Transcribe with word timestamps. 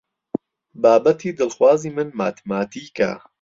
بابەتی 0.81 1.35
دڵخوازی 1.39 1.89
من 1.95 2.07
ماتماتیکە. 2.21 3.11